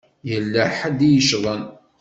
Yella 0.29 0.63
ḥedd 0.77 0.99
i 1.07 1.09
yeccḍen. 1.15 1.63